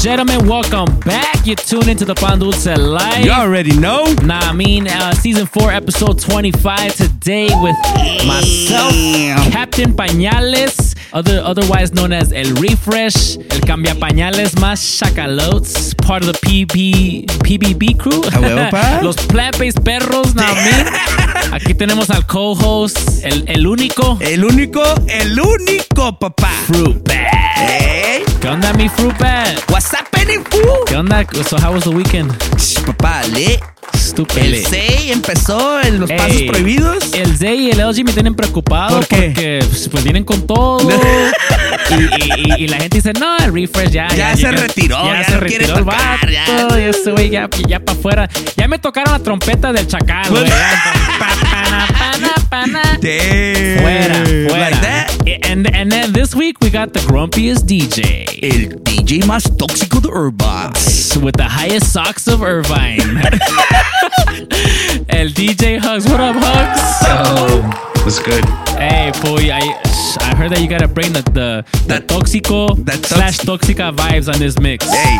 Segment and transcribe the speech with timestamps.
[0.00, 0.48] Gentlemen?
[0.48, 1.46] Welcome back.
[1.46, 3.22] You tune into the Pandulce Live.
[3.22, 4.04] You already know.
[4.22, 7.76] Nah, I mean, uh, season 4, episode 25 today with
[8.26, 8.94] myself.
[9.52, 16.32] Captain Pañales, other, otherwise known as El Refresh, El Cambia Pañales más Chacalotes, part of
[16.32, 18.22] the PB, PBB crew.
[18.70, 19.00] Pa.
[19.02, 21.52] Los plant-based perros, nah, I mean.
[21.52, 26.52] Aquí tenemos al co-host, el, el único, El único, el único, papá.
[26.66, 27.06] Fruit.
[27.10, 27.99] Ey,
[28.40, 29.70] ¿Qué onda, mi Fruit Bat?
[29.70, 30.84] what's happening, fool?
[30.86, 31.26] ¿Qué onda?
[31.44, 32.32] So, how was the weekend?
[32.58, 33.60] Sh, Papá, le.
[33.96, 34.38] Stupid.
[34.38, 37.12] El 6 empezó en los pasos Ey, prohibidos.
[37.14, 39.16] El Zay y el LG me tienen preocupado ¿Por qué?
[39.34, 40.80] porque pues, pues, vienen con todo.
[41.90, 44.08] y, y- y- la gente dice, no, el refresh ya.
[44.08, 46.28] Ya se retiró, Ya, ya se no retiró el vato.
[46.28, 46.68] ya.
[46.78, 48.28] Ese güey ya, ya para afuera.
[48.56, 50.46] Ya me tocaron la trompeta del chacal, güey.
[50.46, 50.82] Ya,
[51.18, 52.82] pa- pana, pana, pana.
[53.00, 53.80] Damn.
[53.82, 54.70] Fuera, fuera.
[54.70, 55.10] Like that.
[55.50, 58.24] And, and then this week we got the grumpiest DJ.
[58.42, 60.72] El DJ más tóxico de Urban.
[61.22, 63.20] with the highest socks of Irvine.
[65.08, 66.06] El DJ Hugs.
[66.08, 66.80] What up, Hugs?
[67.08, 68.44] Oh, was good.
[68.78, 69.60] Hey, boy, I
[70.20, 74.32] I heard that you gotta bring the the, the That- toxico that slash toxica vibes
[74.32, 74.86] on this mix.
[74.92, 75.18] Ey,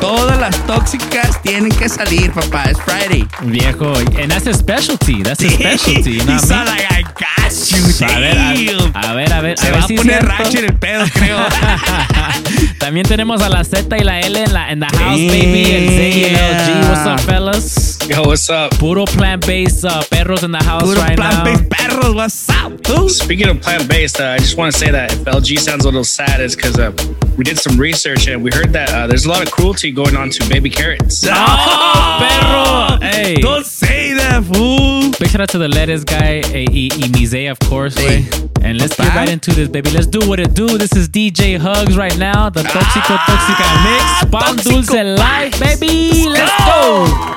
[0.00, 2.64] todas las tóxicas tienen que salir, papá.
[2.70, 3.26] Es Friday.
[3.42, 5.22] Viejo, and that's a specialty.
[5.22, 6.12] That's a specialty.
[6.12, 6.76] You know He's what I all mean?
[6.76, 8.06] like, I got you.
[8.06, 8.96] A ver, damn.
[8.96, 9.56] a, a ver, a ver.
[9.58, 10.42] Se a va ver a si es poner cierto.
[10.42, 11.38] ratchet el pedo, creo.
[12.78, 15.64] También tenemos a la Z y la L en la in the house, baby.
[15.70, 16.88] El Z y el LG.
[16.88, 17.98] What's up, fellas?
[18.08, 18.70] Yo, what's up?
[18.78, 21.42] Puro plant-based uh, perros in the house Puro right now.
[21.42, 23.08] plant-based perros, what's up, fool?
[23.08, 26.04] Speaking of plant-based, uh, I just want to say that if LG sounds a little
[26.04, 26.90] sad, it's because uh,
[27.36, 30.16] we did some research and we heard that uh, there's a lot of cruelty going
[30.16, 31.24] on to baby carrots.
[31.26, 32.98] ¡Oh, perro!
[33.06, 33.34] Hey.
[33.36, 35.10] Don't say that, fool.
[35.18, 38.26] Big shout out to the lettuce guy y, y Mize, of course, Hey.
[38.62, 39.90] And let's get right into this, baby.
[39.90, 40.78] Let's do what it do.
[40.78, 44.04] This is DJ Hugs right now, the Toxico Ah, Toxica Mix.
[44.30, 46.28] Pan Tóxico Dulce Live, baby.
[46.28, 47.06] Let's go.
[47.06, 47.36] go.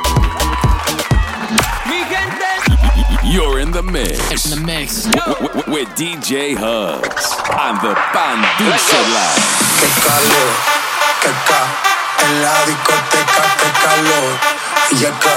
[3.26, 4.46] You're in the mix.
[4.46, 5.06] In the mix.
[5.06, 8.94] W- w- with DJ Hugs on the Pan Dulce
[11.74, 11.93] Live.
[12.26, 14.30] En la discoteca, qué calor.
[14.92, 15.36] Y acá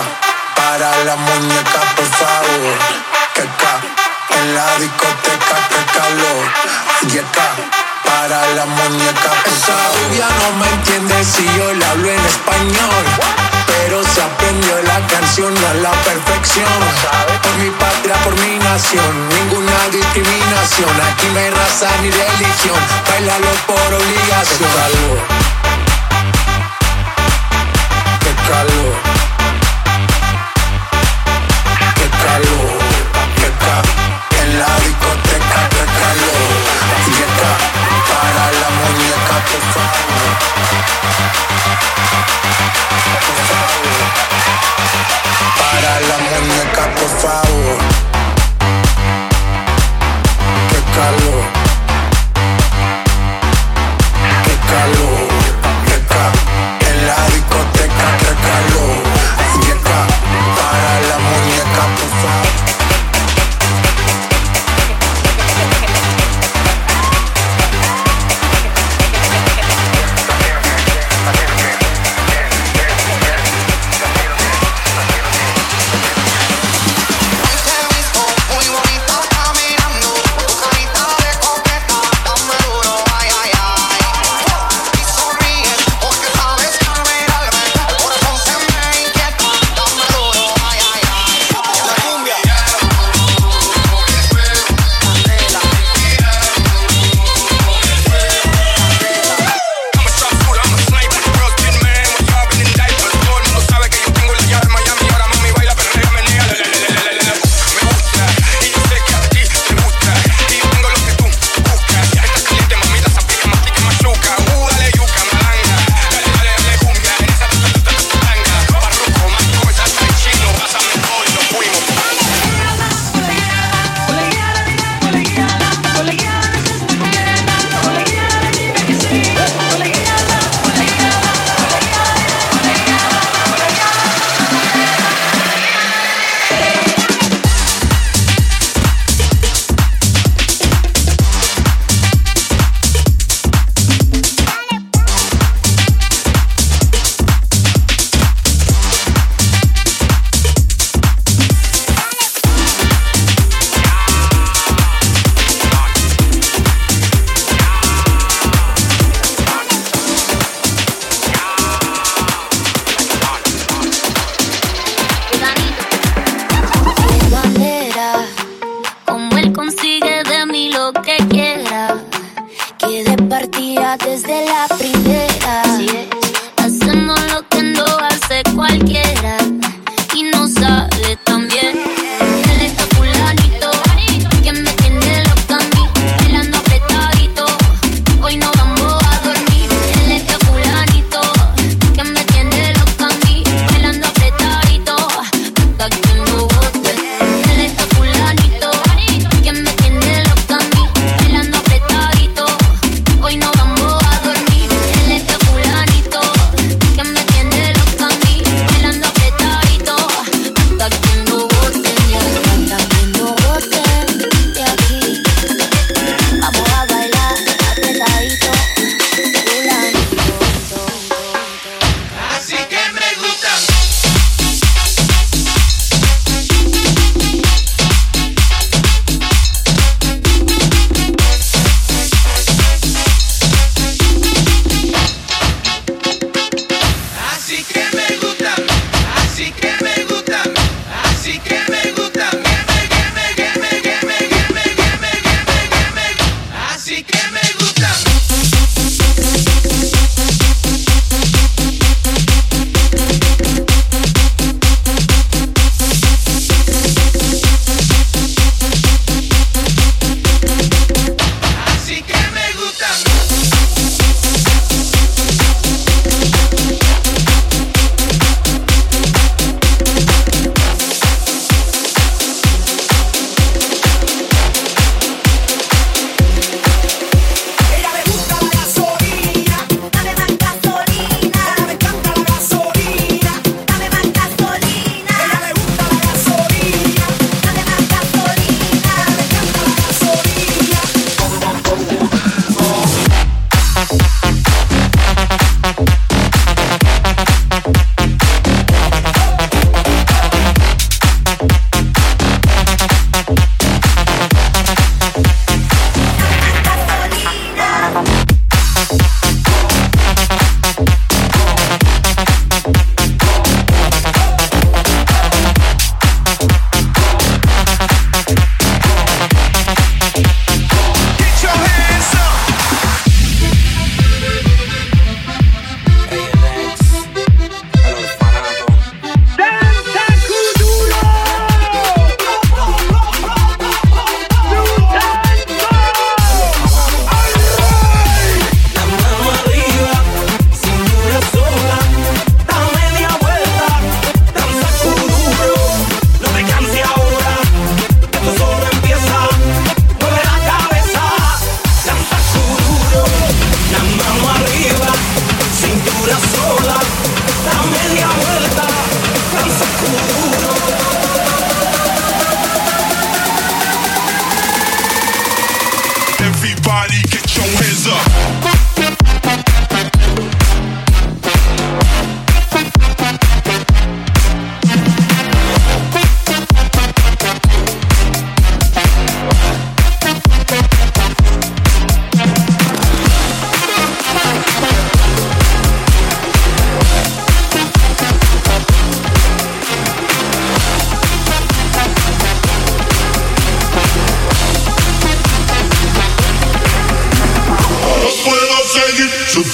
[0.55, 2.75] para la muñeca, por favor.
[3.35, 3.75] Que acá
[4.31, 6.43] en la discoteca, qué calor.
[7.13, 7.49] Y acá
[8.05, 13.05] para la muñeca, por Esa rubia no me entiende si yo le hablo en español.
[13.67, 16.79] Pero se aprendió la canción a la perfección.
[17.43, 20.91] Por mi patria, por mi nación, ninguna discriminación.
[21.09, 24.59] Aquí no hay raza ni religión, bailalo por obligación.
[24.59, 25.86] Qué calor, qué
[28.49, 29.26] calor,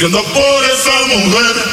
[0.02, 1.71] sufriendo por esa mujer.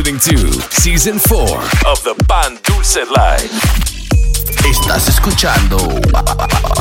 [0.00, 1.40] listening to Season 4
[1.86, 3.50] of the Pan Dulce Live.
[4.66, 5.76] Estás escuchando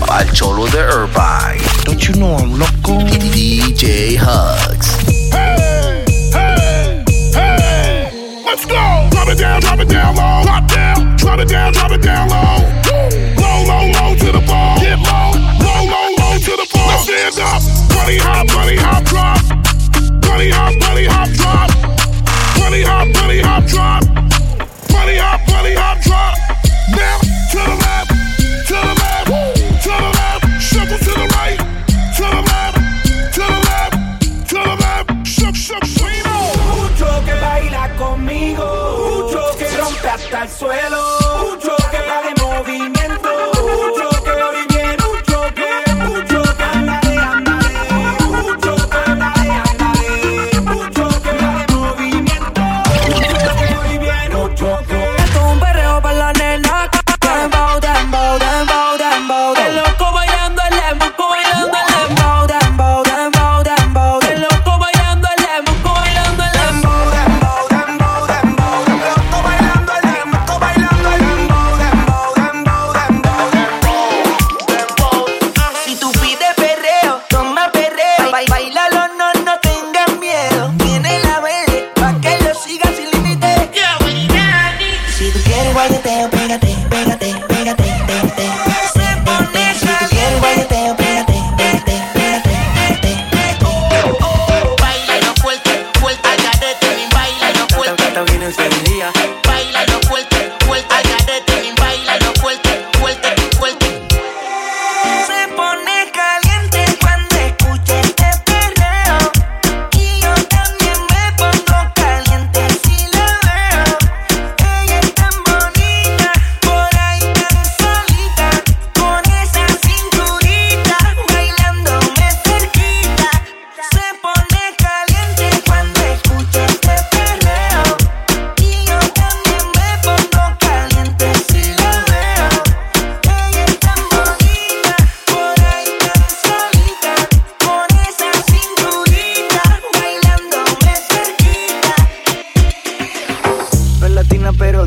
[0.10, 1.62] al Cholo de Irvine.
[1.84, 3.00] Don't you know I'm loco?
[3.34, 4.96] DJ Hugs.
[5.34, 9.10] Hey, hey, hey, let's go!
[9.12, 10.44] Drop it down, drop it down low.
[10.44, 12.49] Drop down, drop it down, drop it down low.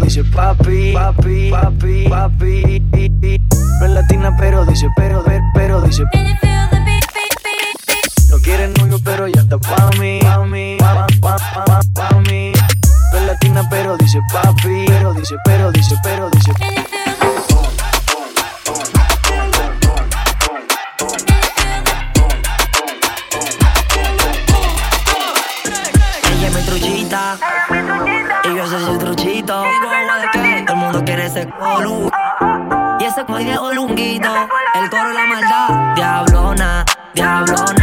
[0.03, 3.41] dice papi, papi, papi, papi.
[3.81, 6.05] No es latina, pero dice, pero, pero, pero dice.
[8.31, 12.53] No quiere novio, pero ya está pa' mí, pa' mí, pa', pa, pa, pa mí.
[13.13, 16.53] No es latina, pero dice papi, pero dice, pero dice, pero dice.
[26.31, 27.39] Ella me trullita
[28.63, 29.65] yo soy su truchito.
[30.67, 32.11] Todo el mundo quiere ese colu.
[33.01, 34.49] Y ese cuello olunguito.
[34.75, 35.95] El coro y la maldad.
[35.95, 37.82] Diablona, diablona.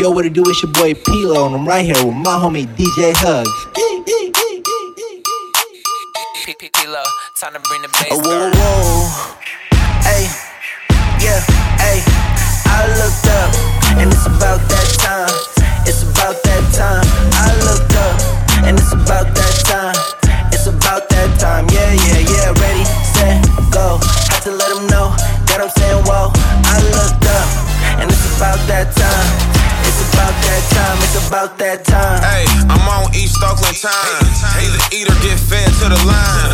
[0.00, 0.42] Yo, what it do?
[0.46, 3.52] It's your boy Pilo, and I'm right here with my homie DJ Hugs.
[6.40, 7.02] P-P-P-Lo,
[7.38, 9.36] time to bring the bass Oh, whoa, whoa.
[10.00, 10.24] Hey,
[11.20, 11.44] yeah,
[11.76, 12.00] hey.
[12.64, 13.52] I looked up,
[14.00, 14.89] and it's about that
[31.30, 32.18] about that time.
[32.26, 33.94] Hey, I'm on East Oakland time.
[34.58, 36.50] Either eat or get fed to the line.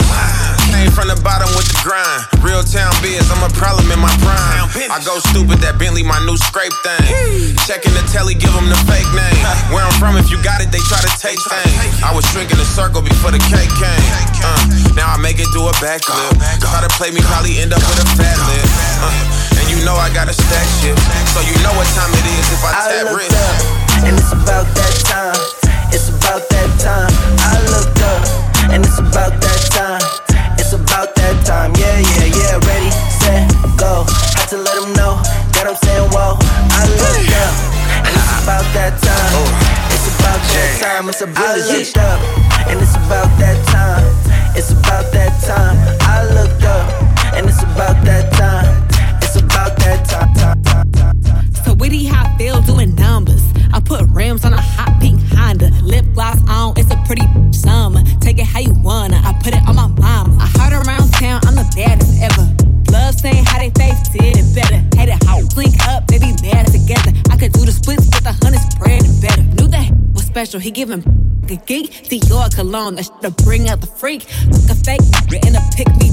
[0.68, 2.28] Came from the bottom with the grind.
[2.44, 4.68] Real town biz, I'm a problem in my prime.
[4.92, 7.56] I go stupid, that Bentley, my new scrape thing.
[7.64, 9.40] Checking the telly, give them the fake name.
[9.72, 12.04] Where I'm from, if you got it, they try to take things.
[12.04, 14.08] I was shrinking the circle before the cake came.
[14.44, 14.60] Uh,
[14.92, 16.36] now I make it do a backflip.
[16.60, 18.68] Try to play me, probably end up with a fat lip.
[19.00, 21.00] Uh, and you know I gotta stack shit.
[21.32, 23.85] So you know what time it is if I I tap wrist.
[24.04, 25.40] And it's about that time.
[25.92, 27.12] It's about that time.
[27.40, 28.22] I looked up,
[28.72, 30.02] and it's about that time.
[30.58, 31.72] It's about that time.
[31.78, 32.68] Yeah, yeah, yeah.
[32.68, 32.90] Ready,
[33.22, 33.48] set,
[33.78, 34.04] go.
[34.36, 35.22] Had to let them know
[35.56, 36.36] that I'm saying whoa.
[36.76, 37.54] I looked up,
[38.04, 39.32] and it's about that time.
[39.94, 41.08] It's about that time.
[41.08, 42.20] It's about I looked up,
[42.68, 43.65] and it's about that
[72.56, 74.22] cologne, that shit to bring out the freak.
[74.50, 75.04] Took a fake
[75.44, 76.08] in a pick me.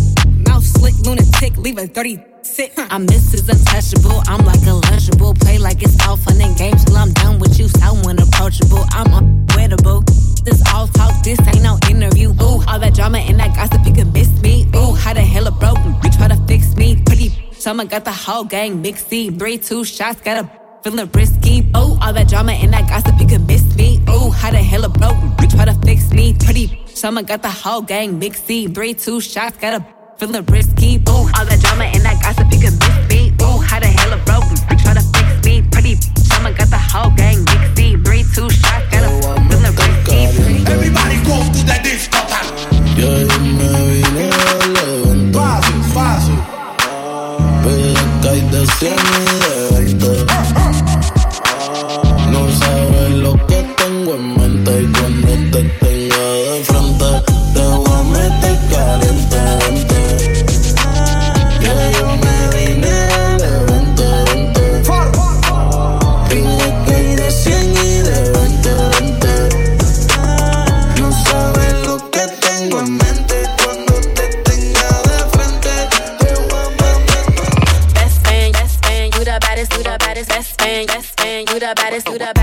[0.45, 2.73] Mouth slick, lunatic, a dirty sick.
[2.77, 3.47] I'm Mrs.
[3.47, 5.39] Untouchable, I'm like a lunchable.
[5.39, 7.69] Play like it's all fun and games till I'm done with you.
[7.69, 10.03] So unapproachable, I'm unwettable.
[10.43, 12.31] This all talk, this ain't no interview.
[12.31, 14.67] Ooh, all that drama and that gossip, you can miss me.
[14.75, 15.79] Ooh, how the hell it broke?
[16.03, 17.01] You try to fix me.
[17.05, 19.09] Pretty summer got the whole gang mixed.
[19.09, 21.65] Breathe two shots, got a feeling risky.
[21.73, 24.01] Oh, all that drama and that gossip, you can miss me.
[24.07, 25.17] Oh, how the hell it broke?
[25.41, 26.33] You try to fix me.
[26.33, 28.43] Pretty summer got the whole gang mixed.
[28.43, 29.85] Three, two shots, got a
[30.17, 30.97] feeling risky.
[31.07, 33.31] Ooh, all that drama and that gossip, you can miss me.
[33.41, 34.43] Ooh, how the hell it broke?
[34.69, 35.61] You try to fix me.
[35.71, 37.75] Pretty summer got the whole gang mixed.
[38.05, 39.11] Three, two shots, got a
[39.47, 40.19] feeling risky.
[40.67, 42.99] Everybody go to the discotheque.
[42.99, 43.52] Yo
[81.75, 82.42] the baddest, you the baddest,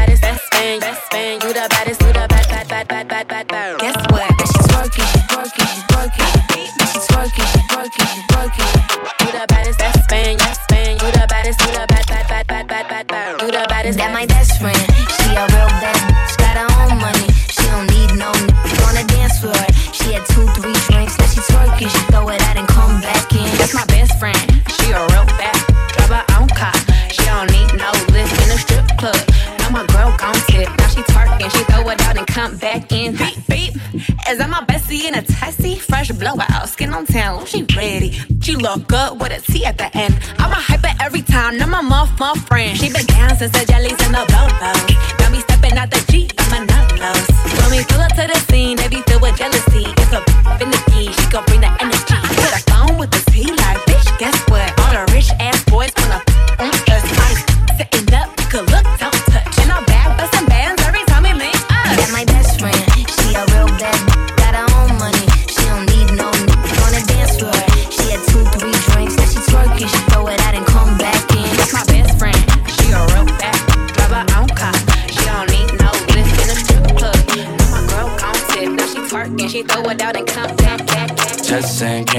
[38.70, 40.16] Look good with a T at the end.
[40.38, 41.58] I'm a hyper every time.
[41.58, 42.78] Now my muff, my friend.
[42.78, 44.39] She been down since the jellies and the.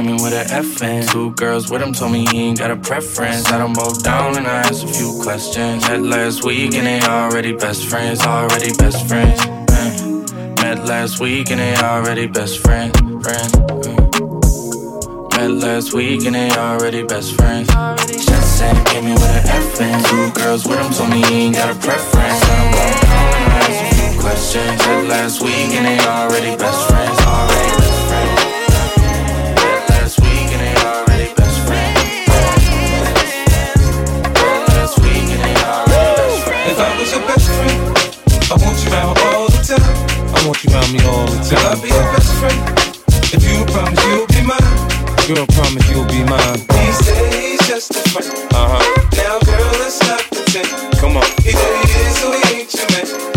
[0.01, 1.11] Came in with an FN.
[1.11, 3.43] Two girls with him told me he ain't got a preference.
[3.43, 5.87] Sat them both down and I asked a few questions.
[5.87, 8.21] Met last week and they already best friends.
[8.21, 9.39] Already best friends.
[9.41, 10.61] uh.
[10.61, 12.91] Met last week and they already best friend.
[13.23, 13.49] friend.
[15.35, 17.67] Met last week and they already best friends.
[17.67, 19.97] Testing came in with an FN.
[20.09, 22.39] Two girls with him told me he ain't got a preference.
[22.39, 22.71] Sat 'em
[24.23, 26.90] best drinks Met last week and they already best friends.
[40.91, 41.65] Me all the time.
[41.67, 42.59] I'll be your best friend.
[43.33, 44.59] If you promise you'll be mine.
[45.27, 46.59] Girl, promise you'll be mine.
[46.67, 48.27] These days, just a friend.
[48.53, 49.07] Uh huh.
[49.15, 50.67] Now, girl, let's not pretend.
[50.99, 51.23] Come on.
[51.47, 53.30] Either he is or he ain't your man.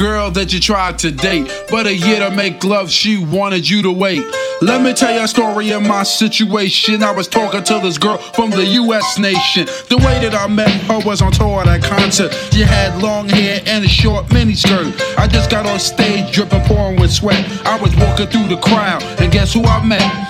[0.00, 3.82] Girl that you tried to date, but a year to make love, she wanted you
[3.82, 4.24] to wait?
[4.62, 7.02] Let me tell you a story of my situation.
[7.02, 9.66] I was talking to this girl from the US nation.
[9.88, 12.32] The way that I met her was on tour at a concert.
[12.50, 14.98] She had long hair and a short miniskirt.
[15.18, 17.44] I just got on stage dripping, pouring with sweat.
[17.66, 20.29] I was walking through the crowd, and guess who I met?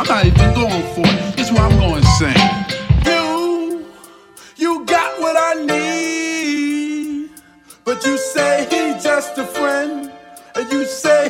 [0.00, 1.36] I'm not even going for it.
[1.36, 2.34] This is what I'm going to sing.
[3.04, 3.84] You,
[4.56, 7.28] you got what I need.
[7.84, 10.10] But you say he just a friend.
[10.54, 11.28] And you say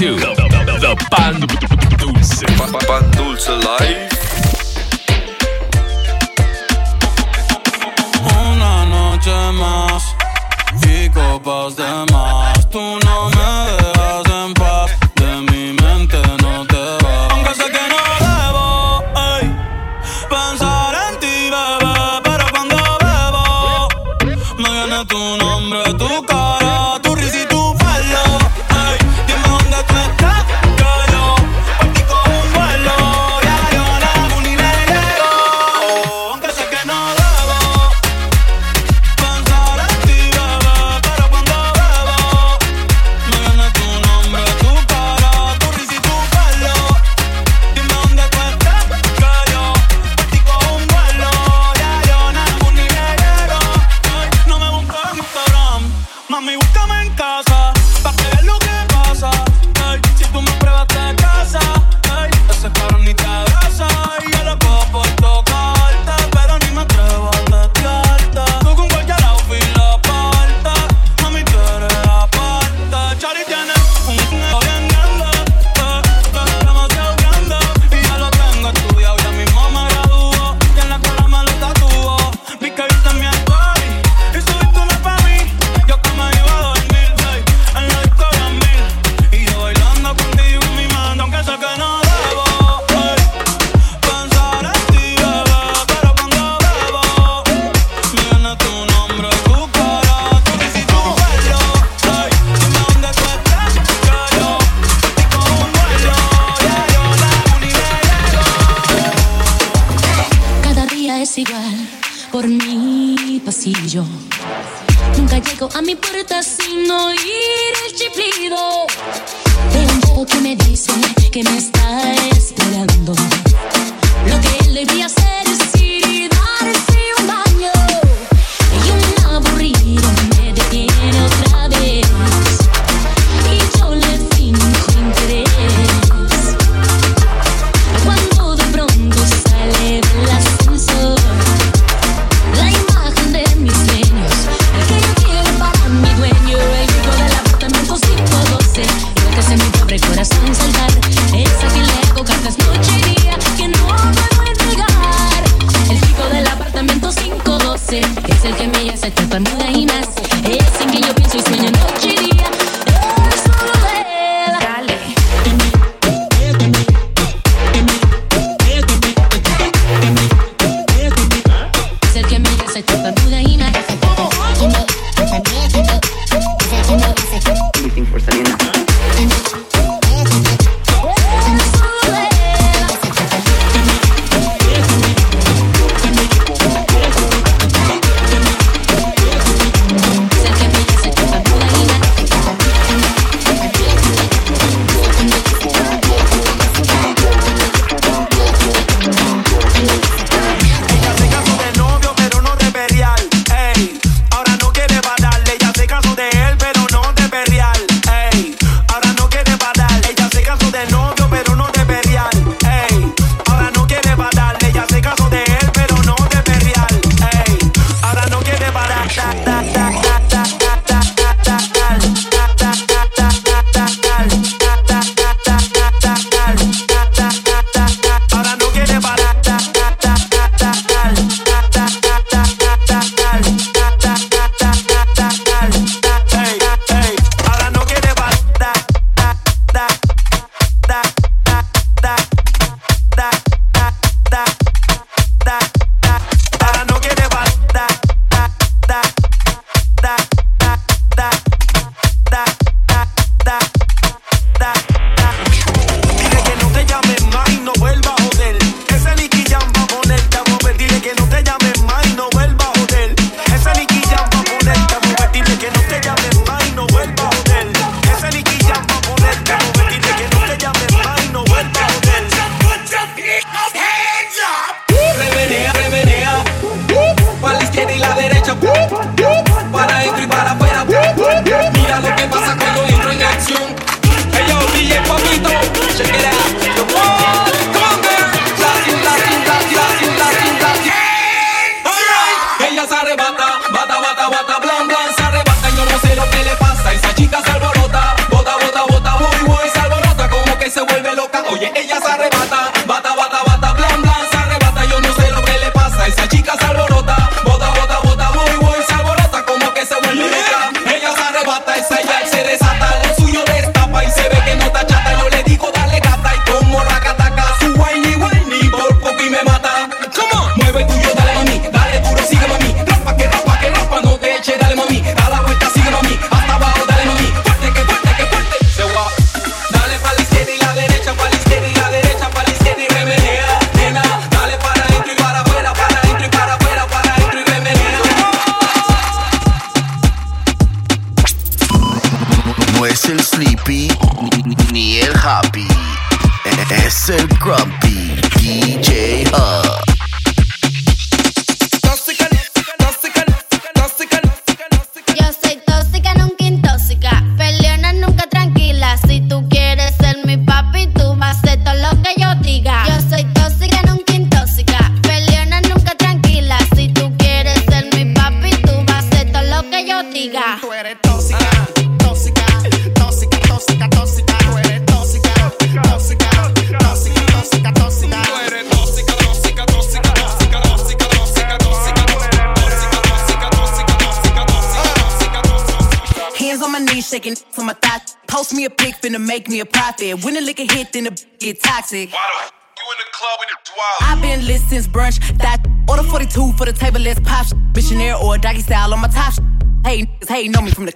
[0.00, 1.34] listening to the, the, the Pan
[1.98, 2.42] Dulce.
[2.86, 4.08] Pan Dulce Live.
[8.50, 10.02] Una noche más
[10.82, 12.68] y copas de más.
[12.70, 13.43] Tú no me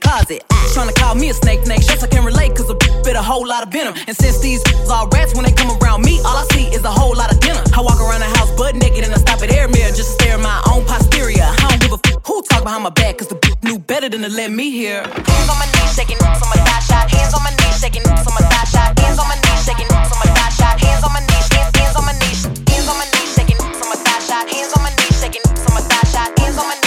[0.00, 0.42] closet.
[0.74, 1.82] Tryna call me a snake, snake.
[1.88, 3.94] Yes, I can relate, cause a bit a whole lot of venom.
[4.06, 6.90] And since these all rats, when they come around me, all I see is a
[6.90, 7.62] whole lot of dinner.
[7.74, 10.24] I walk around the house butt naked and I stop at air mirror just to
[10.24, 11.44] stare at my own posterior.
[11.44, 14.22] I don't give a f- who talk behind my back, cause the knew better than
[14.22, 15.02] to let me hear.
[15.02, 17.10] Hands on my knees, shaking on my thigh shot.
[17.10, 18.98] Hands on my knees, shaking on my thigh shot.
[18.98, 20.74] Hands on my knees, shaking on my thigh shot.
[20.80, 23.88] Hands on my knees, hands, hands on my knees, hands on my knees, shaking on
[23.88, 24.44] my thigh shot.
[24.46, 26.28] Hands on my knees, shaking on my thigh shot.
[26.38, 26.77] Hands on my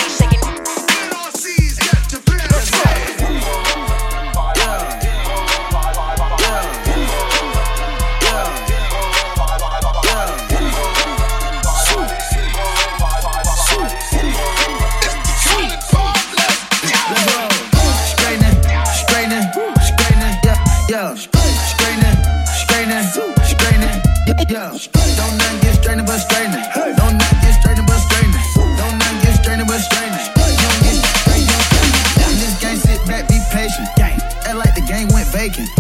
[24.52, 24.76] yeah.
[25.16, 26.60] Don't not get straightening but straightening.
[27.00, 28.44] Don't not get straightening but straightening.
[28.76, 30.28] Don't not get straightening but straightening.
[30.36, 32.04] Don't get straight, don't straightening.
[32.20, 33.88] In this game, sit back, be patient.
[33.96, 35.72] Act like the game went vacant.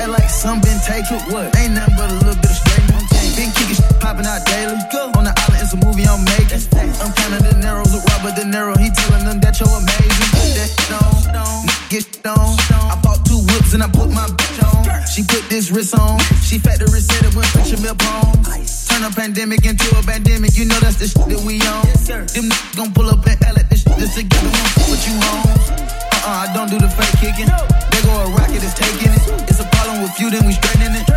[0.00, 1.20] Act like some been taken.
[1.28, 1.52] What?
[1.60, 3.04] Ain't nothing but a little bit of straightening.
[3.36, 4.72] Been kicking shit popping out daily.
[5.20, 6.64] On the island, it's a movie I'm making.
[7.04, 8.72] I'm counting the narrows with Robert De Niro.
[8.80, 10.28] He telling them that you're amazing.
[10.32, 11.68] Put that shit on.
[11.92, 12.56] Get shit on.
[12.88, 15.04] I bought two whips and I put my bitch on.
[15.12, 16.18] She put this wrist on.
[16.40, 17.23] She it when put your
[17.84, 18.32] milk on.
[18.88, 20.56] Turn a pandemic into a pandemic.
[20.56, 21.84] You know that's the shit that we on.
[22.32, 24.48] Them niggas gon' pull up and L at this shit just together.
[24.48, 25.44] Won't fuck with you home.
[25.44, 27.50] Uh-uh, I don't do the fake kicking.
[27.92, 29.24] They go a rocket, it's taking it.
[29.50, 31.13] It's a problem with you, then we straightening it.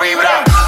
[0.00, 0.59] Vibra.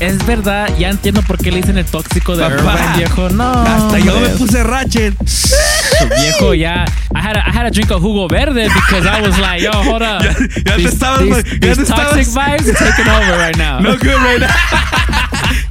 [0.00, 3.28] es verdad, ya entiendo por qué le dicen el tóxico de Papá, Urban, viejo.
[3.30, 3.52] No.
[3.52, 5.14] Hasta yo me puse ratchet.
[6.20, 6.84] viejo, ya.
[7.14, 10.02] I had, a, I a drink of jugo verde because I was like, yo, hold
[10.02, 10.22] up.
[10.22, 10.32] Ya,
[10.64, 12.34] ya these, toxic estabas.
[12.34, 13.80] vibes taking over right now.
[13.80, 14.96] No good right now.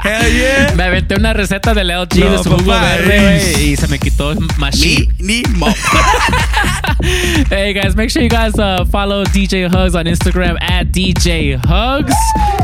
[0.04, 0.74] Hell yeah.
[0.76, 4.00] Me aventé una receta de Leo G de su jugo verde, güey, y se me
[4.00, 5.08] quitó machine.
[5.20, 5.68] Ni, ni mo.
[7.50, 12.14] hey guys, make sure you guys uh, follow DJ Hugs on Instagram at DJ Hugs.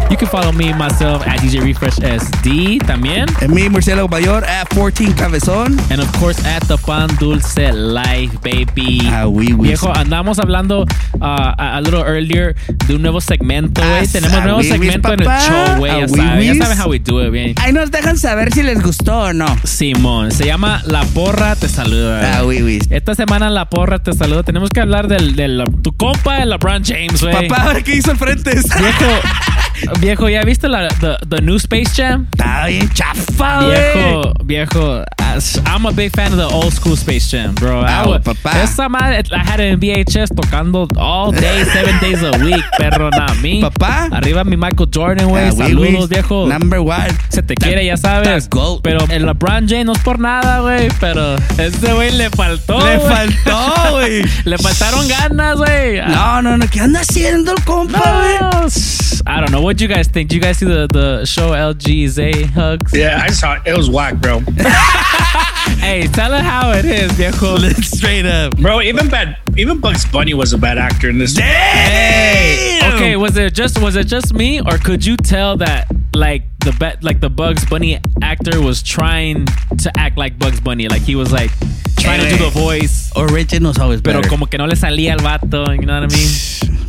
[0.10, 3.28] You can follow me myself at DJ Refresh SD también.
[3.42, 5.80] And me, Marcelo Bayor at 14 Cabezón.
[5.92, 9.00] And of course at the Pan Dulce Life, baby.
[9.06, 9.70] Ah, oui, oui.
[9.70, 10.86] Viejo, andamos hablando
[11.20, 11.26] uh,
[11.58, 12.56] a, a, little earlier
[12.88, 14.04] de un nuevo segmento, güey.
[14.04, 15.92] Ah, Tenemos nuevo segmento en el show, güey.
[15.92, 17.56] Ah, ya, ya how we do it bien.
[17.58, 19.46] Ahí nos dejan saber si les gustó o no.
[19.64, 22.40] Simón, se llama La Porra Te Saluda.
[22.40, 22.44] Ah.
[22.90, 24.44] Esta semana La Porra Te Saluda.
[24.44, 27.48] Tenemos que hablar del, del tu compa, el LeBron James, güey.
[27.48, 28.52] Papá, ¿qué hizo el frente?
[28.52, 29.06] Viejo,
[30.00, 32.28] Viejo, ¿ya viste la the, the New Space Jam?
[32.32, 33.60] Está bien chafa.
[33.66, 35.04] Viejo, viejo.
[35.66, 37.82] I'm a big fan of the old school Space Jam, bro.
[37.82, 38.64] Oh, papá.
[38.64, 43.10] Esa madre la had en VHS tocando all day, seven days a week, perro.
[43.10, 43.60] Na, mí.
[43.60, 44.08] Papá.
[44.14, 45.50] Arriba mi Michael Jordan, güey.
[45.50, 46.48] Ah, saludos, we, viejo.
[46.48, 47.10] Number one.
[47.30, 48.48] Se te quiere, ya sabes.
[48.82, 50.88] Pero el LeBron James no es por nada, güey.
[51.02, 52.80] Pero ese güey le faltó.
[52.80, 53.08] Le wey.
[53.08, 54.24] faltó, güey.
[54.46, 56.00] le faltaron ganas, güey.
[56.00, 56.66] No, no, no.
[56.70, 58.38] ¿Qué anda haciendo el compa, güey?
[58.40, 58.68] No.
[59.28, 59.62] I don't know.
[59.66, 60.30] what do you guys think?
[60.30, 62.96] Do you guys see the, the show LGZ hugs?
[62.96, 63.64] Yeah, I saw it.
[63.66, 64.40] It was whack, bro.
[65.80, 67.58] hey, tell her how it is, viejo.
[67.82, 68.56] Straight up.
[68.58, 71.34] Bro, even bad even Bugs Bunny was a bad actor in this.
[71.34, 71.46] Damn!
[71.46, 72.80] Hey.
[72.94, 76.76] Okay, was it just was it just me or could you tell that like the
[76.80, 79.46] bat, like the Bugs Bunny actor was trying
[79.78, 81.52] to act like Bugs Bunny, like he was like
[82.00, 83.12] trying to do the voice.
[83.16, 84.22] Original's always better.
[84.22, 86.28] Pero como que no le salía el vato, you know what I mean?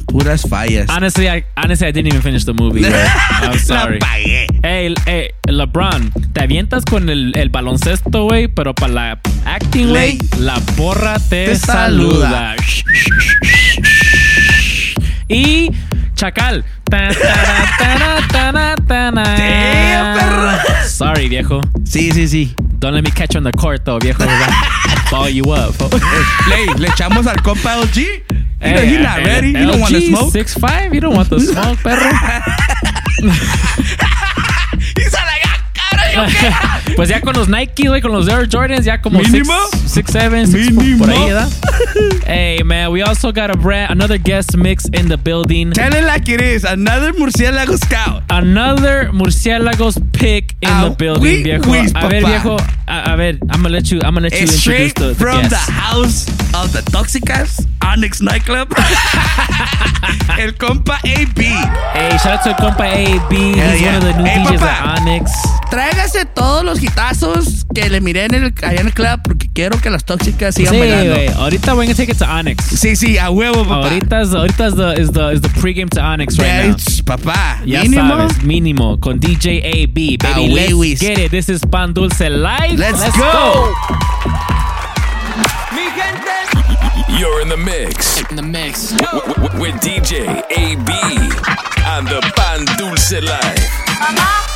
[0.08, 0.88] Puras fallas.
[0.88, 2.84] Honestly, I honestly I didn't even finish the movie.
[2.86, 3.98] I'm sorry.
[4.62, 10.18] hey, hey, LeBron, te avientas con el, el baloncesto, güey, pero para la acting, güey,
[10.38, 12.56] la porra te, te saluda.
[12.56, 12.56] saluda.
[15.28, 15.70] y
[16.16, 16.64] Chacal.
[21.26, 21.60] play, viejo.
[21.84, 22.54] Sí, sí, sí.
[22.78, 24.24] Don't let me catch you on the court, though, viejo.
[25.10, 25.74] Ball you up.
[26.44, 28.22] play, le echamos al compa LG.
[28.58, 29.50] Hey, you know, eh, he's eh, not ready.
[29.50, 30.32] You eh, don't want to smoke.
[30.32, 30.94] Six five.
[30.94, 32.10] You don't want the smoke, perro.
[36.96, 39.54] pues ya con los Nike, güey, con los Air Jordans, ya como Mínimo.
[39.70, 41.06] Six, six, seven, six Mínimo.
[42.26, 45.72] hey, man, we also got a brand, another guest mix in the building.
[45.72, 46.64] Tell it like it is.
[46.64, 48.22] Another Murciélago Scout.
[48.30, 51.72] Another Murciélagos pick in the building, viejo.
[51.94, 52.56] A ver, viejo,
[52.88, 55.56] a, ver, I'm gonna let you, I'm gonna let you introduce the, the from the
[55.56, 58.72] house of the Toxicas, Onyx Nightclub.
[60.38, 61.40] el compa AB.
[61.92, 63.32] Hey, shout out to el compa AB.
[63.32, 65.30] He's one of the new hey, DJs at Onyx.
[65.70, 69.50] Traiga Quítese todos los hitazos que le miré en el, allá en el club porque
[69.52, 71.14] quiero que las tóxicas sigan sí, bailando.
[71.14, 71.26] Wey.
[71.36, 72.64] Ahorita we're gonna take it to Onyx.
[72.64, 73.88] Sí, sí, a huevo, papá.
[73.88, 76.76] Ahorita es, ahorita es the, is the, is the pregame to Onyx right yeah, now.
[77.04, 78.08] Papá, ya mínimo.
[78.08, 79.00] sabes, mínimo.
[79.00, 80.26] Con DJ AB, baby.
[80.32, 81.00] A let's wewis.
[81.00, 81.32] get it.
[81.32, 82.78] This is Pan Dulce Live.
[82.78, 83.24] Let's, let's go.
[83.24, 83.74] go.
[87.18, 88.20] You're in the mix.
[88.30, 88.92] In the mix.
[89.58, 90.92] With, DJ AB
[91.84, 93.66] on the Pan Dulce Live.
[93.88, 94.55] Uh -huh.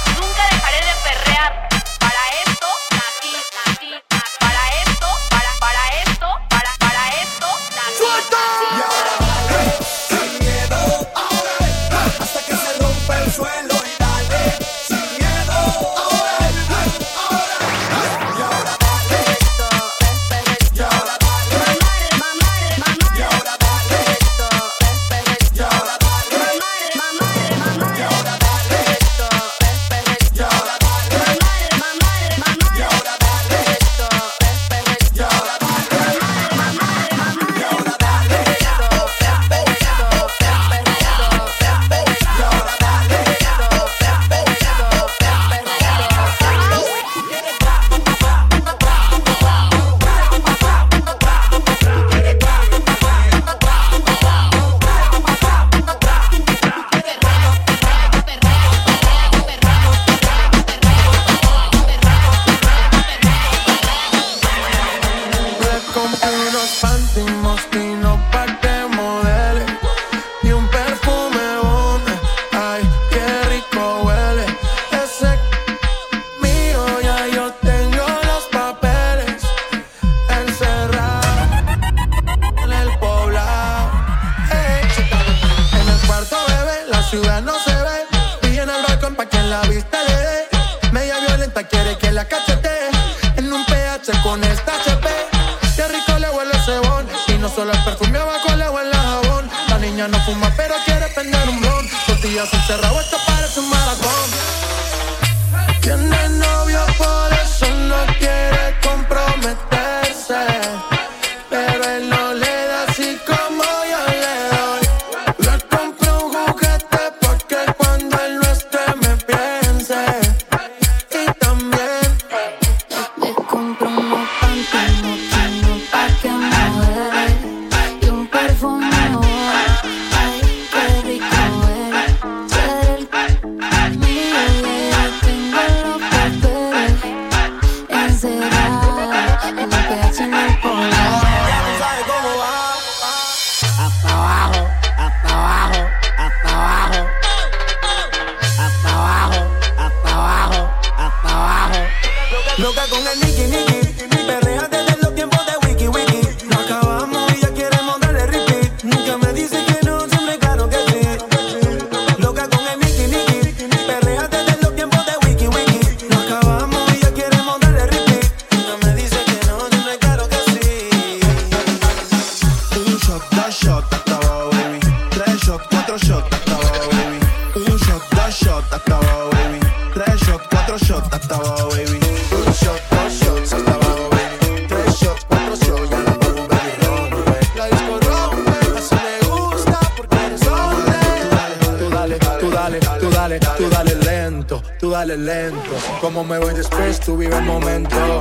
[192.78, 195.70] tú dale, tú dale lento, tú dale lento.
[196.00, 198.20] Como me voy después, tú vive el momento.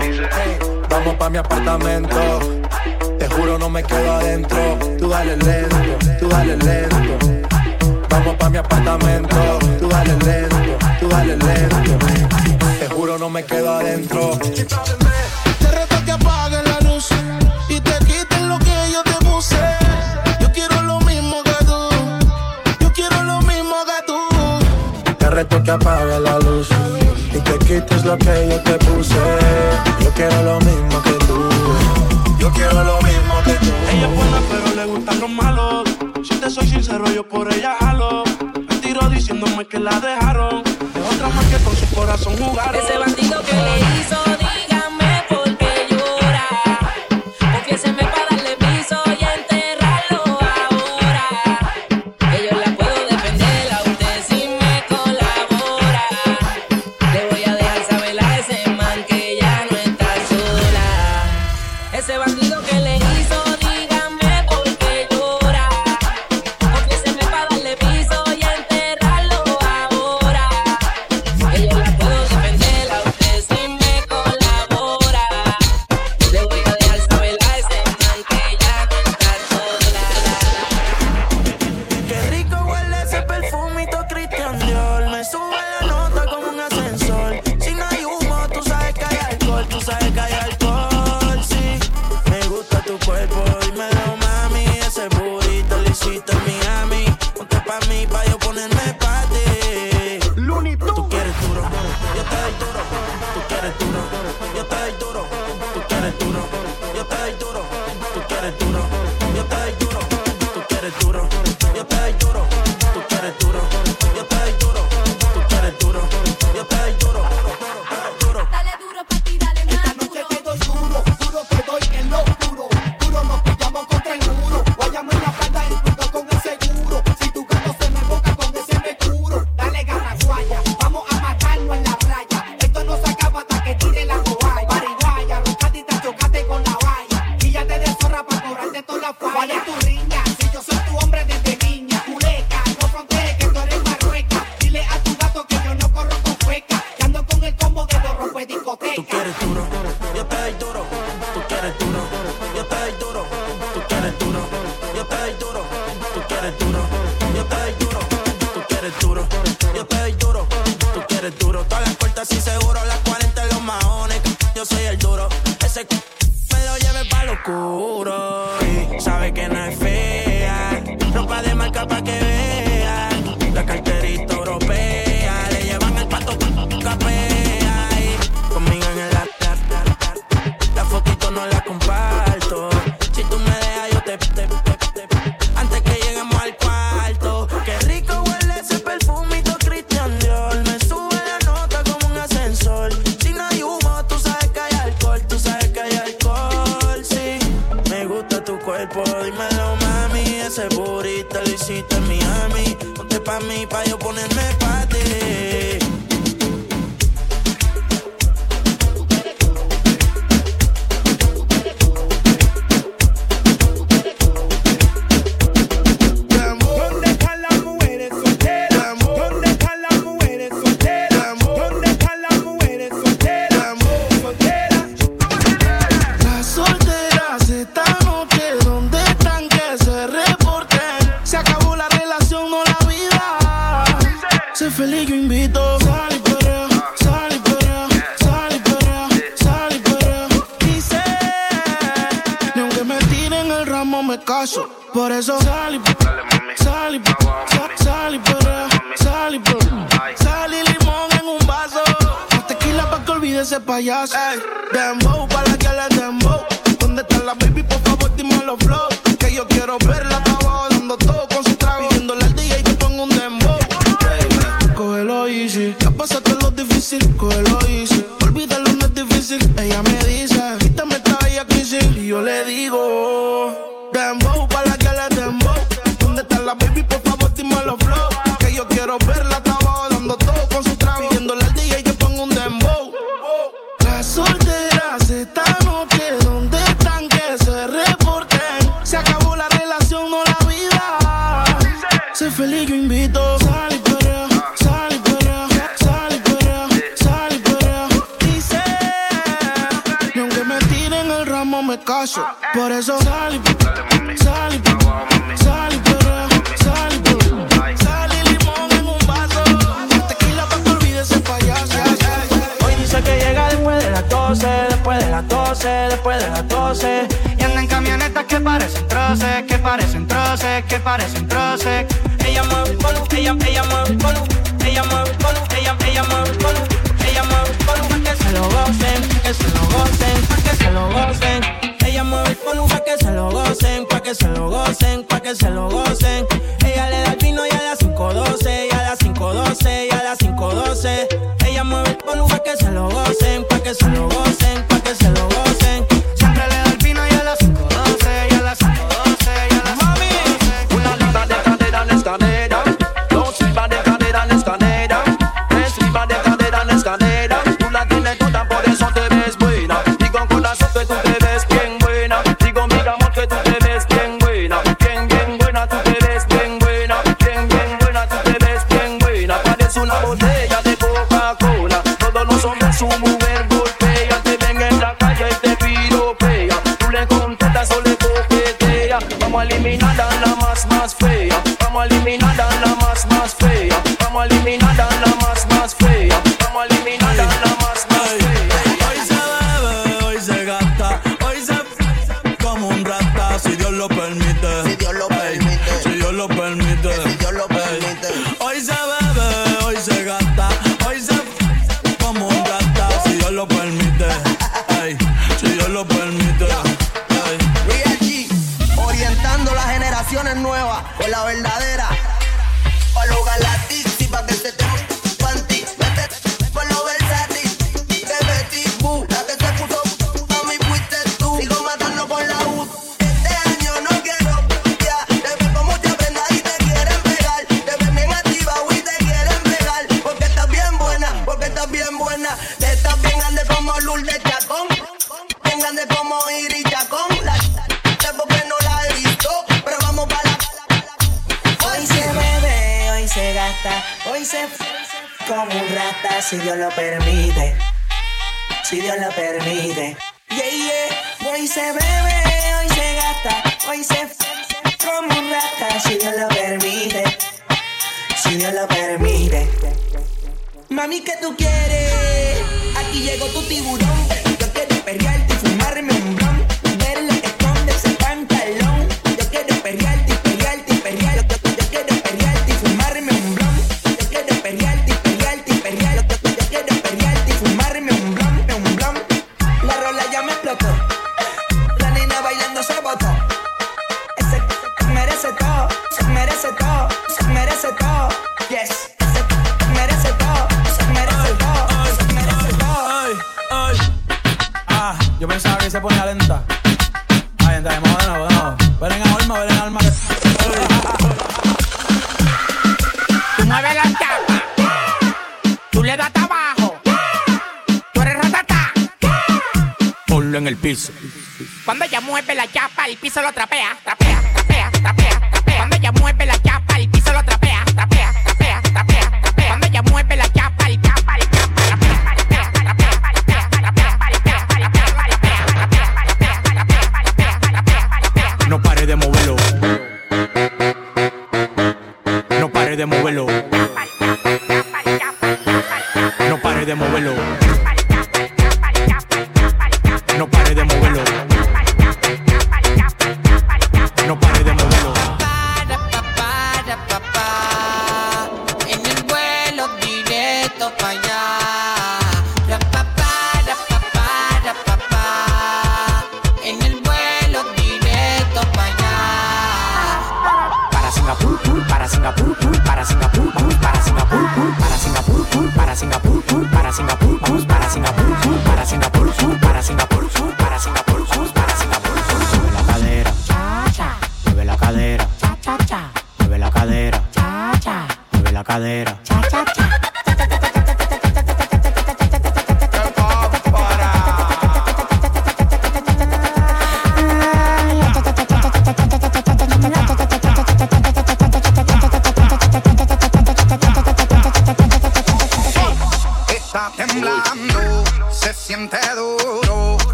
[0.89, 2.39] Vamos pa' mi apartamento.
[3.19, 4.77] Te juro no me quedo adentro.
[4.97, 5.77] Tú dale lento,
[6.19, 7.47] tú dale lento.
[8.09, 9.59] Vamos pa' mi apartamento.
[9.79, 12.05] Tú dale lento, tú dale lento.
[12.79, 14.39] Te juro no me quedo adentro.
[25.29, 26.67] Reto que apague la luz
[27.31, 29.15] y te quites lo que yo te puse.
[30.01, 31.49] Yo quiero lo mismo que tú.
[32.39, 33.71] Yo quiero lo mismo que tú.
[33.91, 35.89] Ella es buena, pero le gustan los malos.
[36.23, 38.23] Si te soy sincero, yo por ella jalo.
[38.67, 40.63] Me tiro diciéndome que la dejaron.
[40.65, 42.81] Es otra más que con su corazón jugaron.
[42.83, 44.17] Ese bandido que le hizo,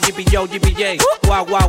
[0.00, 0.98] yippee yo, yippee yay.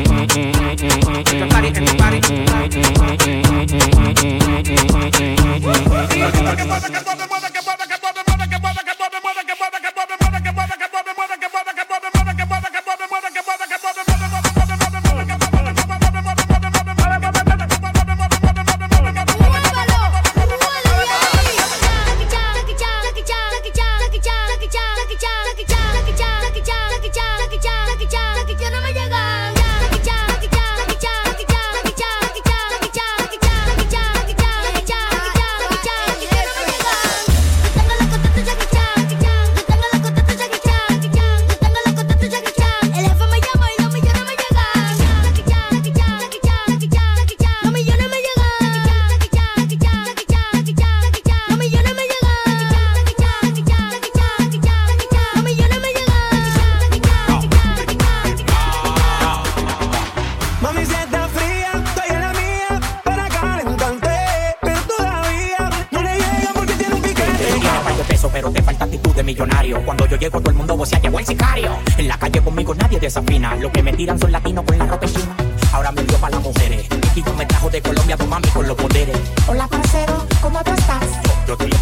[0.00, 2.40] Everybody, everybody.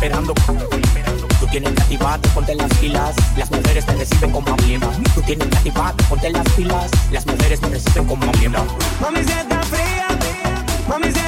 [0.08, 0.34] esperando.
[1.40, 3.14] Tú tienes que activarte, ponte las pilas.
[3.36, 4.90] Las mujeres te reciben como miembro.
[5.14, 6.90] Tú tienes que activarte, ponte las pilas.
[7.10, 8.64] Las mujeres te reciben como miembro.
[9.00, 10.08] Mami, se está fría.
[10.88, 11.27] Mami, se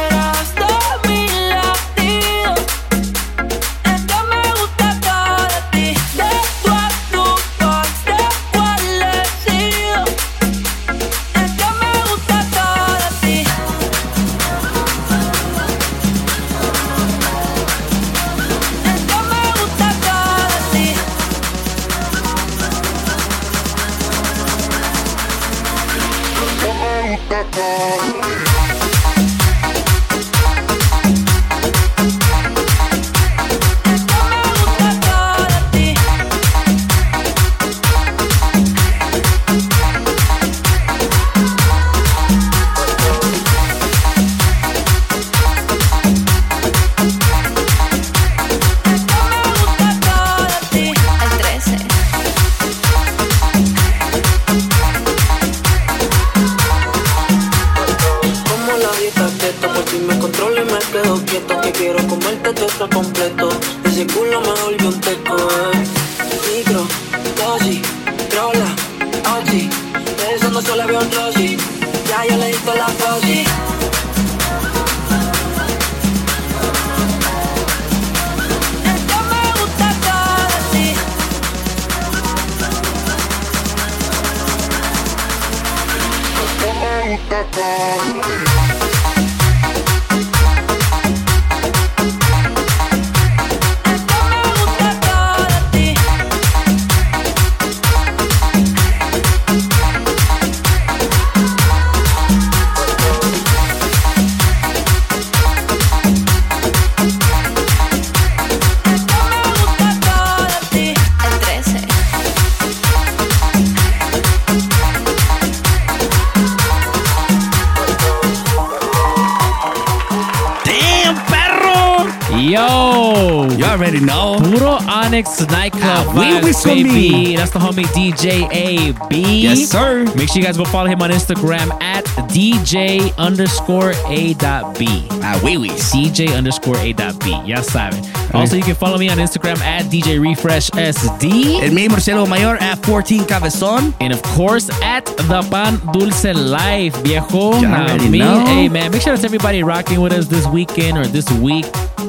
[122.51, 123.47] Yo!
[123.57, 124.35] Y'all already know.
[124.37, 126.89] Puro Onyx nightclub Ah, wee vibes, wees baby.
[126.91, 127.35] me.
[127.37, 129.39] That's the homie DJ AB.
[129.41, 130.03] Yes, sir.
[130.17, 135.07] Make sure you guys go follow him on Instagram at DJ underscore A dot B.
[135.23, 135.91] Ah, wee wees.
[135.93, 137.31] DJ underscore A dot B.
[137.45, 138.03] Ya saben.
[138.33, 141.61] Also, you can follow me on Instagram at DJ Refresh SD.
[141.61, 143.93] El mi Murciélago Mayor at 14 Cabezón.
[144.01, 147.61] And of course, at the Pan Dulce Life, viejo.
[147.61, 148.43] Nah, already me- know.
[148.45, 151.65] Hey, man, make sure it's everybody rocking with us this weekend or this week.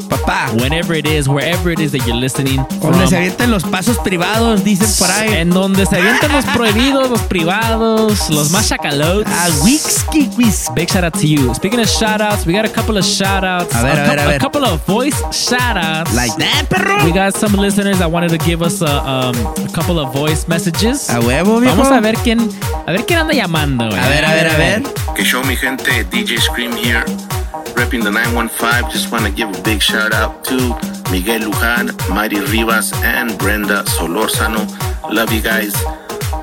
[0.08, 0.50] Papá.
[0.60, 4.64] Whenever it is, wherever it is that you're listening Donde se avienten los pasos privados,
[4.64, 5.34] dicen por ahí.
[5.34, 9.32] En donde se avientan los prohibidos, los privados, los más chacalotes.
[9.34, 10.72] Ah, whisky, whisky.
[10.74, 11.54] Big shout out to you.
[11.54, 13.74] Speaking of shout outs, we got a couple of shout outs.
[13.74, 14.38] A ver, a ver, a ver.
[14.38, 16.14] couple of voice shout outs.
[16.14, 17.04] Like that, perro.
[17.04, 19.34] We got some listeners that wanted to give us a, um,
[19.64, 21.08] a couple of voice messages.
[21.10, 21.76] A huevo, viejo.
[21.76, 22.40] Vamos a ver quién,
[22.86, 23.84] a ver quién anda llamando.
[23.84, 24.82] A ver, a ver, a ver.
[25.14, 27.04] Que show mi gente, DJ Scream here,
[27.74, 28.90] repping the 915.
[28.90, 30.56] Just want to give a big shout out to
[31.10, 34.66] Miguel Luján, Mighty Rivas, and Brenda Solorzano.
[35.12, 35.74] Love you guys.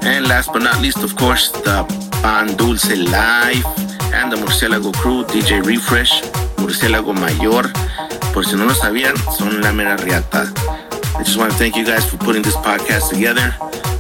[0.02, 1.84] And last but not least, of course, the
[2.22, 3.66] Pan Dulce Live
[4.14, 6.22] and the Murciélago crew, DJ Refresh,
[6.58, 7.64] Murciélago Mayor.
[8.34, 10.52] Por si no lo sabían, son la mera riata.
[11.18, 13.54] I just want to thank you guys for putting this podcast together,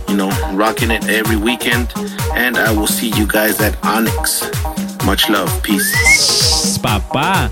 [0.08, 1.92] you know, rocking it every weekend.
[2.34, 4.79] And I will see you guys at Onyx.
[5.06, 5.52] Much love.
[5.62, 6.80] Peace.
[6.82, 7.50] Papá.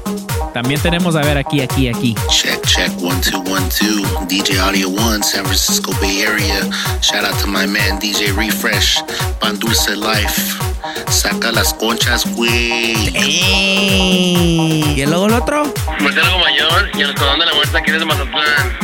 [0.54, 2.16] También tenemos, a ver, aquí, aquí, aquí.
[2.30, 4.04] Check, check, one, two, one, two.
[4.28, 6.68] DJ Audio One, San Francisco Bay Area.
[7.02, 9.04] Shout out to my man, DJ Refresh.
[9.39, 10.58] Pan Dulce Life.
[11.10, 12.95] Saca las conchas, güey.
[14.95, 15.72] ¿Y luego el otro?
[16.00, 18.78] Marcelo Mayor y el Escuadrón de la Muerte aquí desde Mazatlán.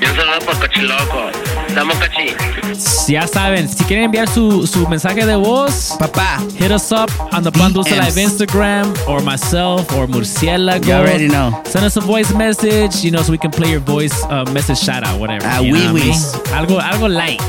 [0.00, 1.30] Y un saludo para Cochiloco.
[1.74, 3.12] Estamos cachi.
[3.12, 7.42] Ya saben, si quieren enviar su, su mensaje de voz, papá, hit us up on
[7.42, 8.14] the Pan Dulce DMs.
[8.14, 10.86] Live Instagram or myself or Murciélago.
[10.86, 11.50] You already know.
[11.64, 14.78] Send us a voice message, you know, so we can play your voice uh, message
[14.78, 15.44] shout out, whatever.
[15.48, 16.14] Ah, you know wee I mean?
[16.54, 17.40] Algo, algo light.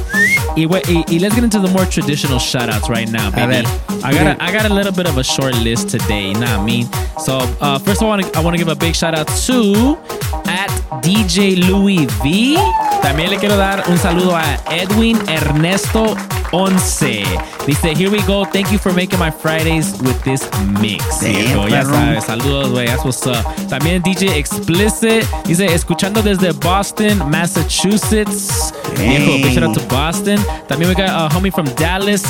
[0.58, 3.62] Y, y- y let's get into the more traditional shout outs right now, baby.
[3.62, 4.02] ver.
[4.04, 6.88] I got a, I got a little bit of a short list today, not me.
[7.20, 9.14] So uh, first of all, I want to I want to give a big shout
[9.14, 9.98] out to
[10.48, 10.70] at
[11.04, 12.58] DJ Louis V.
[13.06, 16.18] También le quiero dar un saludo a Edwin Ernesto
[16.52, 17.24] Once.
[17.68, 18.46] Dice, here we go.
[18.46, 20.42] Thank you for making my Fridays with this
[20.82, 21.20] mix.
[21.22, 22.26] Damn, ya sabes.
[22.26, 22.88] Saludos, güey.
[22.88, 23.46] That's what's up.
[23.70, 25.24] También DJ Explicit.
[25.46, 28.74] Dice, escuchando desde Boston, Massachusetts.
[28.96, 30.44] Viejo, big shout out to Boston.
[30.68, 32.24] También we got a homie from Dallas.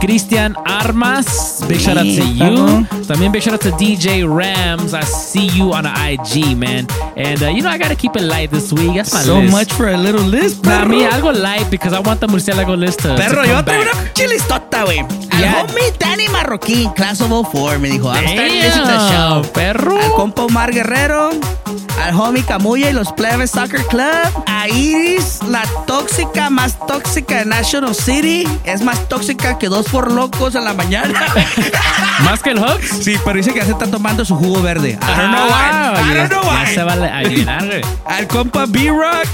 [0.00, 2.86] Cristian Armas, big shout out to you.
[3.10, 4.94] También big shout out to DJ Rams.
[4.94, 6.86] I see you on the IG, man.
[7.16, 8.94] And uh, you know I gotta keep it light this week.
[8.94, 9.50] That's my So list.
[9.52, 10.88] much for a little list, Nah, perro.
[10.88, 13.80] me algo light because I want the murciélago list to, Perro, to yo back.
[13.82, 15.00] una chilistota, güey.
[15.32, 15.62] Al Yeah.
[15.66, 19.42] homie Danny Marroquín, Class of 04, me dijo, I'm starting to listen to the show.
[19.52, 19.96] perro.
[20.00, 21.30] Al compa Omar Guerrero,
[22.04, 27.44] al homie Camuya y los Plebes Soccer Club, a Iris, la tóxica más tóxica de
[27.46, 31.24] National City, es más tóxica que dos por locos en la mañana.
[32.24, 32.99] ¿Más que el Hawks?
[33.00, 34.90] Sí, pero dice que ya se está tomando su jugo verde.
[34.90, 36.00] I don't know Ah, why.
[36.12, 36.74] I don't know ya why.
[36.74, 37.80] se va a llenar, güey.
[38.06, 39.26] Al compa B-Rock,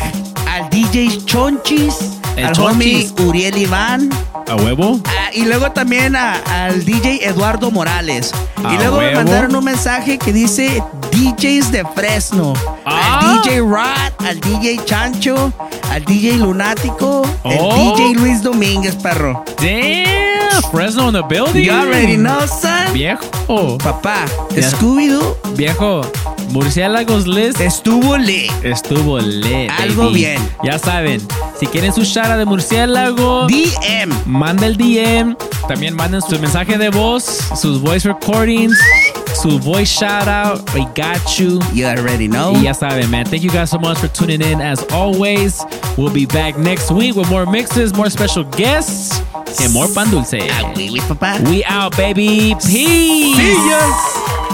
[0.48, 3.12] al DJ Chonchis, El al Chonchis.
[3.18, 4.10] homie Uriel Iván.
[4.48, 5.00] ¿A huevo?
[5.06, 6.36] Ah, y luego también a-
[6.66, 8.32] al DJ Eduardo Morales.
[8.64, 9.16] A y luego me huevo.
[9.16, 12.52] mandaron un mensaje que dice DJs de Fresno.
[12.84, 13.20] Ah.
[13.20, 15.52] Al DJ Rod, al DJ Chancho,
[15.90, 17.50] al DJ Lunático, Oh.
[17.50, 19.44] el DJ Luis Domínguez, perro.
[19.60, 21.64] Damn, Fresno in the building.
[21.64, 22.92] You already know, son.
[22.92, 23.78] Viejo.
[23.78, 24.70] Papá, Ya.
[24.70, 26.02] Scooby-Doo Viejo.
[26.50, 27.60] Murciélagos List.
[27.60, 28.50] estuvo lit.
[28.62, 29.70] Estuvo lit.
[29.78, 30.14] Algo baby.
[30.14, 30.50] bien.
[30.62, 31.20] Ya saben,
[31.58, 34.12] si quieren su shara de murciélago, DM.
[34.26, 35.36] manda el DM.
[35.68, 37.24] También manden su mensaje de voz,
[37.60, 38.78] sus voice recordings,
[39.42, 40.60] su voice shout out.
[40.74, 41.58] We got you.
[41.74, 42.52] You already know.
[42.54, 43.26] Y ya saben, man.
[43.26, 44.60] Thank you guys so much for tuning in.
[44.60, 45.64] As always,
[45.96, 49.20] we'll be back next week with more mixes, more special guests,
[49.60, 50.34] and more pan dulce.
[50.50, 51.38] Ah, oui, oui, papá.
[51.50, 52.54] We out, baby.
[52.54, 53.36] Peace.
[53.36, 54.45] See ya.